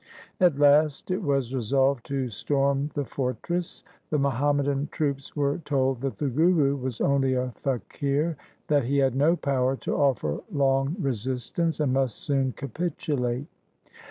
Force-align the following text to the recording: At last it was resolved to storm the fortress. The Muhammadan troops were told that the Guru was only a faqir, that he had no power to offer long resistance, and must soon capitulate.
At 0.39 0.57
last 0.57 1.11
it 1.11 1.21
was 1.21 1.53
resolved 1.53 2.07
to 2.07 2.27
storm 2.29 2.89
the 2.95 3.05
fortress. 3.05 3.83
The 4.09 4.17
Muhammadan 4.17 4.87
troops 4.91 5.35
were 5.35 5.59
told 5.59 6.01
that 6.01 6.17
the 6.17 6.27
Guru 6.27 6.75
was 6.75 6.99
only 7.01 7.35
a 7.35 7.53
faqir, 7.63 8.35
that 8.65 8.85
he 8.85 8.97
had 8.97 9.13
no 9.15 9.35
power 9.35 9.75
to 9.75 9.95
offer 9.95 10.41
long 10.51 10.95
resistance, 10.99 11.79
and 11.79 11.93
must 11.93 12.17
soon 12.17 12.51
capitulate. 12.53 13.45